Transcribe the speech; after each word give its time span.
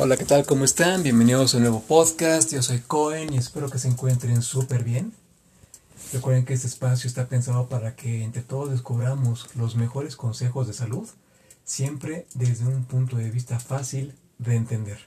Hola, 0.00 0.16
¿qué 0.16 0.24
tal? 0.24 0.46
¿Cómo 0.46 0.64
están? 0.64 1.02
Bienvenidos 1.02 1.52
a 1.52 1.56
un 1.56 1.64
nuevo 1.64 1.82
podcast. 1.82 2.52
Yo 2.52 2.62
soy 2.62 2.78
Cohen 2.78 3.34
y 3.34 3.36
espero 3.36 3.68
que 3.68 3.80
se 3.80 3.88
encuentren 3.88 4.42
súper 4.42 4.84
bien. 4.84 5.12
Recuerden 6.12 6.44
que 6.44 6.54
este 6.54 6.68
espacio 6.68 7.08
está 7.08 7.26
pensado 7.26 7.68
para 7.68 7.96
que 7.96 8.22
entre 8.22 8.42
todos 8.42 8.70
descubramos 8.70 9.48
los 9.56 9.74
mejores 9.74 10.14
consejos 10.14 10.68
de 10.68 10.72
salud, 10.72 11.08
siempre 11.64 12.28
desde 12.34 12.64
un 12.68 12.84
punto 12.84 13.16
de 13.16 13.28
vista 13.28 13.58
fácil 13.58 14.14
de 14.38 14.54
entender. 14.54 15.00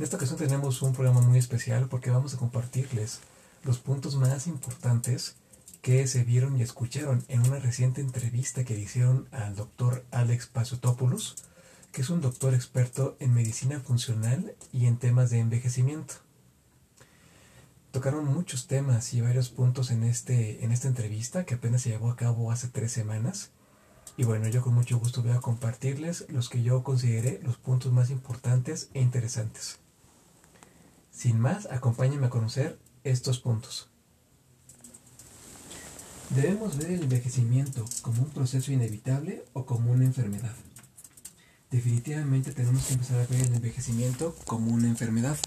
En 0.00 0.04
esta 0.04 0.16
ocasión 0.16 0.40
tenemos 0.40 0.82
un 0.82 0.92
programa 0.92 1.20
muy 1.20 1.38
especial 1.38 1.86
porque 1.88 2.10
vamos 2.10 2.34
a 2.34 2.38
compartirles 2.38 3.20
los 3.62 3.78
puntos 3.78 4.16
más 4.16 4.48
importantes 4.48 5.36
que 5.80 6.08
se 6.08 6.24
vieron 6.24 6.58
y 6.58 6.62
escucharon 6.62 7.24
en 7.28 7.46
una 7.46 7.60
reciente 7.60 8.00
entrevista 8.00 8.64
que 8.64 8.76
hicieron 8.76 9.28
al 9.30 9.54
doctor 9.54 10.04
Alex 10.10 10.48
Pasotopoulos 10.48 11.36
que 11.92 12.00
es 12.00 12.08
un 12.08 12.22
doctor 12.22 12.54
experto 12.54 13.16
en 13.20 13.34
medicina 13.34 13.78
funcional 13.78 14.56
y 14.72 14.86
en 14.86 14.96
temas 14.96 15.28
de 15.28 15.40
envejecimiento. 15.40 16.14
Tocaron 17.90 18.24
muchos 18.24 18.66
temas 18.66 19.12
y 19.12 19.20
varios 19.20 19.50
puntos 19.50 19.90
en, 19.90 20.02
este, 20.02 20.64
en 20.64 20.72
esta 20.72 20.88
entrevista 20.88 21.44
que 21.44 21.54
apenas 21.54 21.82
se 21.82 21.90
llevó 21.90 22.10
a 22.10 22.16
cabo 22.16 22.50
hace 22.50 22.68
tres 22.68 22.92
semanas. 22.92 23.50
Y 24.16 24.24
bueno, 24.24 24.48
yo 24.48 24.62
con 24.62 24.72
mucho 24.74 24.98
gusto 24.98 25.22
voy 25.22 25.32
a 25.32 25.40
compartirles 25.42 26.24
los 26.30 26.48
que 26.48 26.62
yo 26.62 26.82
consideré 26.82 27.40
los 27.42 27.58
puntos 27.58 27.92
más 27.92 28.08
importantes 28.08 28.88
e 28.94 29.02
interesantes. 29.02 29.78
Sin 31.10 31.38
más, 31.38 31.66
acompáñenme 31.66 32.26
a 32.26 32.30
conocer 32.30 32.78
estos 33.04 33.38
puntos. 33.38 33.90
Debemos 36.30 36.78
ver 36.78 36.92
el 36.92 37.02
envejecimiento 37.02 37.84
como 38.00 38.22
un 38.22 38.30
proceso 38.30 38.72
inevitable 38.72 39.44
o 39.52 39.66
como 39.66 39.92
una 39.92 40.06
enfermedad 40.06 40.54
definitivamente 41.72 42.52
tenemos 42.52 42.84
que 42.84 42.92
empezar 42.92 43.18
a 43.18 43.26
ver 43.26 43.40
el 43.40 43.54
envejecimiento 43.54 44.36
como 44.44 44.72
una 44.72 44.88
enfermedad. 44.88 45.38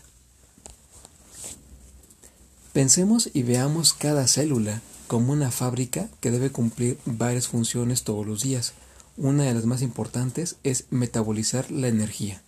Pensemos 2.73 3.29
y 3.31 3.43
veamos 3.43 3.93
cada 3.93 4.27
célula 4.27 4.81
como 5.07 5.31
una 5.31 5.51
fábrica 5.51 6.09
que 6.19 6.31
debe 6.31 6.49
cumplir 6.49 6.97
varias 7.05 7.47
funciones 7.47 8.03
todos 8.03 8.25
los 8.25 8.41
días. 8.41 8.73
Una 9.17 9.43
de 9.43 9.53
las 9.53 9.65
más 9.65 9.81
importantes 9.81 10.57
es 10.63 10.85
metabolizar 10.89 11.71
la 11.71 11.87
energía. 11.87 12.41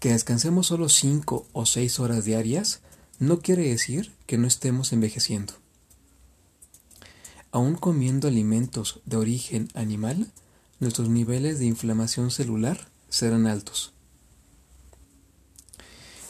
Que 0.00 0.12
descansemos 0.12 0.66
solo 0.66 0.88
5 0.88 1.46
o 1.52 1.66
6 1.66 2.00
horas 2.00 2.24
diarias 2.24 2.80
no 3.20 3.40
quiere 3.40 3.68
decir 3.68 4.12
que 4.26 4.36
no 4.36 4.48
estemos 4.48 4.92
envejeciendo. 4.92 5.54
Aún 7.52 7.76
comiendo 7.76 8.26
alimentos 8.26 9.00
de 9.06 9.16
origen 9.16 9.68
animal, 9.74 10.32
nuestros 10.82 11.08
niveles 11.08 11.60
de 11.60 11.66
inflamación 11.66 12.32
celular 12.32 12.88
serán 13.08 13.46
altos. 13.46 13.92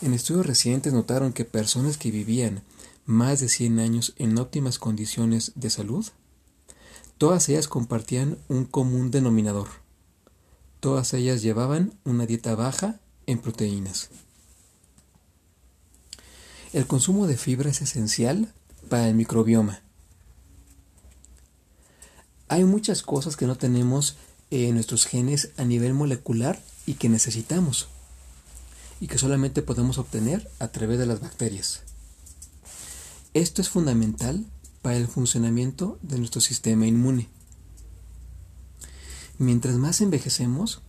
En 0.02 0.12
estudios 0.12 0.44
recientes 0.44 0.92
notaron 0.92 1.32
que 1.32 1.46
personas 1.46 1.96
que 1.96 2.10
vivían 2.10 2.62
más 3.06 3.40
de 3.40 3.48
100 3.48 3.78
años 3.78 4.12
en 4.18 4.36
óptimas 4.38 4.78
condiciones 4.78 5.52
de 5.54 5.70
salud, 5.70 6.06
todas 7.16 7.48
ellas 7.48 7.66
compartían 7.66 8.36
un 8.48 8.66
común 8.66 9.10
denominador. 9.10 9.68
Todas 10.80 11.14
ellas 11.14 11.40
llevaban 11.40 11.94
una 12.04 12.26
dieta 12.26 12.54
baja 12.54 13.00
en 13.24 13.38
proteínas. 13.38 14.10
El 16.74 16.86
consumo 16.86 17.26
de 17.26 17.38
fibra 17.38 17.70
es 17.70 17.80
esencial 17.80 18.52
para 18.90 19.08
el 19.08 19.14
microbioma. 19.14 19.80
Hay 22.48 22.64
muchas 22.64 23.02
cosas 23.02 23.36
que 23.36 23.46
no 23.46 23.56
tenemos 23.56 24.18
eh, 24.54 24.70
nuestros 24.70 25.06
genes 25.06 25.48
a 25.56 25.64
nivel 25.64 25.94
molecular 25.94 26.62
y 26.84 26.94
que 26.94 27.08
necesitamos 27.08 27.88
y 29.00 29.06
que 29.06 29.16
solamente 29.16 29.62
podemos 29.62 29.96
obtener 29.96 30.46
a 30.58 30.68
través 30.68 30.98
de 30.98 31.06
las 31.06 31.20
bacterias. 31.22 31.80
Esto 33.32 33.62
es 33.62 33.70
fundamental 33.70 34.44
para 34.82 34.98
el 34.98 35.08
funcionamiento 35.08 35.98
de 36.02 36.18
nuestro 36.18 36.42
sistema 36.42 36.86
inmune. 36.86 37.30
Mientras 39.38 39.76
más 39.76 40.02
envejecemos, 40.02 40.82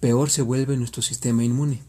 peor 0.00 0.28
se 0.28 0.42
vuelve 0.42 0.76
nuestro 0.76 1.00
sistema 1.00 1.44
inmune. 1.44 1.82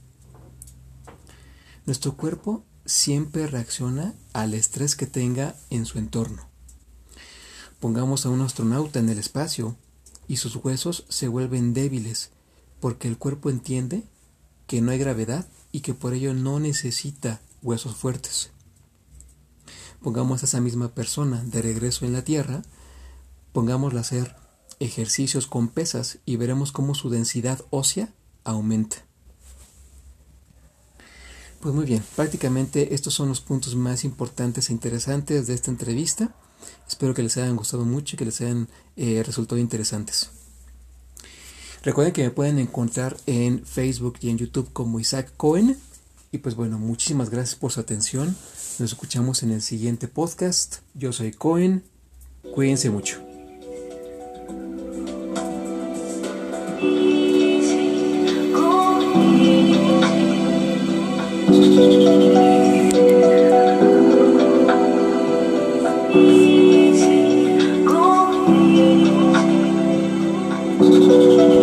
Nuestro 1.86 2.16
cuerpo 2.16 2.64
siempre 2.86 3.48
reacciona 3.48 4.14
al 4.32 4.54
estrés 4.54 4.96
que 4.96 5.06
tenga 5.06 5.58
en 5.70 5.86
su 5.86 6.00
entorno. 6.00 6.48
Pongamos 7.82 8.26
a 8.26 8.30
un 8.30 8.40
astronauta 8.40 9.00
en 9.00 9.10
el 9.10 9.20
espacio 9.20 9.76
y 10.28 10.38
sus 10.38 10.56
huesos 10.56 11.06
se 11.10 11.28
vuelven 11.28 11.74
débiles 11.74 12.32
porque 12.80 13.08
el 13.08 13.18
cuerpo 13.18 13.50
entiende 13.50 14.04
que 14.68 14.82
no 14.82 14.92
hay 14.92 14.98
gravedad 14.98 15.48
y 15.72 15.82
que 15.82 15.94
por 15.94 16.14
ello 16.14 16.34
no 16.34 16.60
necesita 16.60 17.42
huesos 17.62 17.96
fuertes. 17.96 18.52
Pongamos 20.02 20.42
a 20.42 20.46
esa 20.46 20.62
misma 20.62 20.94
persona 20.94 21.44
de 21.44 21.62
regreso 21.62 22.06
en 22.06 22.14
la 22.14 22.24
Tierra, 22.24 22.62
pongámosla 23.54 24.00
a 24.00 24.02
hacer 24.02 24.36
ejercicios 24.80 25.48
con 25.48 25.70
pesas 25.70 26.20
y 26.26 26.36
veremos 26.36 26.72
cómo 26.72 26.96
su 26.96 27.10
densidad 27.10 27.66
ósea 27.70 28.14
aumenta. 28.44 28.98
Pues 31.62 31.74
muy 31.74 31.86
bien, 31.86 32.04
prácticamente 32.16 32.94
estos 32.94 33.16
son 33.16 33.30
los 33.30 33.42
puntos 33.42 33.76
más 33.76 34.04
importantes 34.04 34.70
e 34.70 34.74
interesantes 34.74 35.48
de 35.48 35.56
esta 35.56 35.72
entrevista. 35.72 36.36
Espero 36.88 37.14
que 37.14 37.24
les 37.24 37.38
hayan 37.38 37.56
gustado 37.56 37.86
mucho 37.86 38.16
y 38.16 38.18
que 38.18 38.26
les 38.26 38.42
hayan 38.42 38.68
eh, 38.96 39.24
resultado 39.26 39.60
interesantes. 39.60 40.30
Recuerden 41.84 42.14
que 42.14 42.24
me 42.24 42.32
pueden 42.32 42.58
encontrar 42.60 43.16
en 43.28 43.64
Facebook 43.64 44.18
y 44.22 44.30
en 44.30 44.38
YouTube 44.38 44.72
como 44.74 45.00
Isaac 45.00 45.32
Cohen. 45.38 45.78
Y 46.32 46.40
pues 46.40 46.56
bueno, 46.56 46.80
muchísimas 46.80 47.30
gracias 47.30 47.56
por 47.56 47.72
su 47.72 47.80
atención. 47.80 48.36
Nos 48.80 48.92
escuchamos 48.92 49.44
en 49.44 49.52
el 49.52 49.62
siguiente 49.62 50.08
podcast. 50.08 50.78
Yo 50.96 51.14
soy 51.14 51.32
Cohen. 51.32 51.84
Cuídense 52.54 52.90
mucho. 52.90 53.35